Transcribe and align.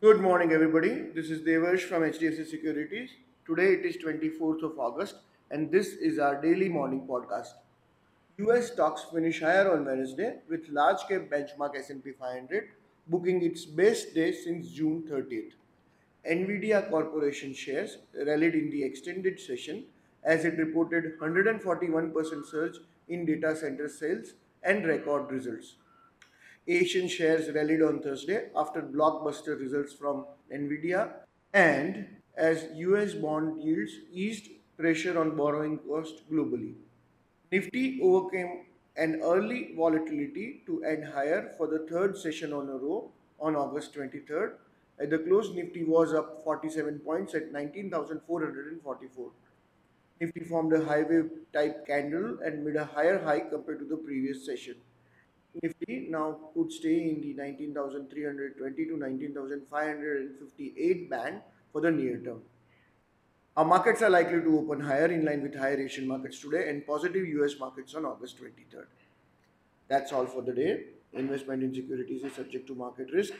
Good 0.00 0.20
morning, 0.20 0.52
everybody. 0.52 0.90
This 1.12 1.28
is 1.28 1.40
Devarsh 1.42 1.80
from 1.80 2.02
HDFC 2.02 2.46
Securities. 2.46 3.10
Today 3.44 3.72
it 3.72 3.84
is 3.84 3.96
24th 3.96 4.62
of 4.62 4.78
August, 4.78 5.16
and 5.50 5.72
this 5.72 5.88
is 5.88 6.20
our 6.20 6.40
daily 6.40 6.68
morning 6.68 7.00
podcast. 7.04 7.54
US 8.36 8.70
stocks 8.70 9.06
finish 9.12 9.40
higher 9.40 9.72
on 9.72 9.84
Wednesday 9.84 10.36
with 10.48 10.68
large 10.68 11.00
cap 11.08 11.22
benchmark 11.32 11.76
S&P 11.76 12.12
500 12.12 12.68
booking 13.08 13.42
its 13.42 13.64
best 13.64 14.14
day 14.14 14.30
since 14.30 14.70
June 14.70 15.02
30th. 15.10 15.54
Nvidia 16.24 16.88
Corporation 16.88 17.52
shares 17.52 17.98
rallied 18.24 18.54
in 18.54 18.70
the 18.70 18.84
extended 18.84 19.40
session 19.40 19.82
as 20.22 20.44
it 20.44 20.58
reported 20.58 21.18
141% 21.18 22.46
surge 22.46 22.78
in 23.08 23.26
data 23.26 23.56
center 23.56 23.88
sales 23.88 24.34
and 24.62 24.86
record 24.86 25.28
results. 25.32 25.74
Asian 26.68 27.08
shares 27.08 27.50
rallied 27.54 27.80
on 27.80 28.00
Thursday 28.02 28.48
after 28.54 28.82
blockbuster 28.82 29.58
results 29.58 29.94
from 29.94 30.26
Nvidia 30.52 31.12
and 31.54 32.06
as 32.36 32.66
US 32.76 33.14
bond 33.14 33.62
yields 33.62 33.92
eased 34.12 34.50
pressure 34.76 35.18
on 35.18 35.34
borrowing 35.34 35.78
cost 35.78 36.30
globally. 36.30 36.74
Nifty 37.50 38.00
overcame 38.02 38.66
an 38.96 39.20
early 39.22 39.72
volatility 39.74 40.62
to 40.66 40.84
end 40.84 41.04
higher 41.04 41.54
for 41.56 41.66
the 41.66 41.86
third 41.90 42.18
session 42.18 42.52
on 42.52 42.68
a 42.68 42.76
row 42.76 43.10
on 43.40 43.56
August 43.56 43.94
23rd. 43.94 44.52
At 45.00 45.10
the 45.10 45.18
close, 45.18 45.54
Nifty 45.54 45.84
was 45.84 46.12
up 46.12 46.42
47 46.44 46.98
points 46.98 47.34
at 47.34 47.50
19,444. 47.52 49.30
Nifty 50.20 50.40
formed 50.40 50.72
a 50.72 50.84
high 50.84 51.02
wave 51.02 51.30
type 51.52 51.86
candle 51.86 52.38
and 52.44 52.64
made 52.64 52.76
a 52.76 52.84
higher 52.84 53.22
high 53.22 53.40
compared 53.40 53.78
to 53.78 53.84
the 53.84 53.96
previous 53.96 54.44
session. 54.44 54.74
Nifty 55.62 56.08
now 56.10 56.36
could 56.54 56.72
stay 56.72 57.08
in 57.08 57.20
the 57.20 57.34
19,320 57.34 58.84
to 58.86 58.96
19,558 58.96 61.10
band 61.10 61.40
for 61.72 61.80
the 61.80 61.90
near 61.90 62.18
term. 62.18 62.42
Our 63.56 63.64
markets 63.64 64.02
are 64.02 64.10
likely 64.10 64.40
to 64.40 64.58
open 64.58 64.80
higher 64.80 65.06
in 65.06 65.24
line 65.24 65.42
with 65.42 65.56
higher 65.56 65.80
Asian 65.80 66.06
markets 66.06 66.38
today 66.38 66.68
and 66.68 66.86
positive 66.86 67.26
US 67.26 67.58
markets 67.58 67.94
on 67.94 68.04
August 68.04 68.40
23rd. 68.40 68.86
That's 69.88 70.12
all 70.12 70.26
for 70.26 70.42
the 70.42 70.52
day. 70.52 70.84
Investment 71.12 71.64
in 71.64 71.74
securities 71.74 72.22
is 72.22 72.34
subject 72.34 72.68
to 72.68 72.74
market 72.74 73.10
risk. 73.12 73.32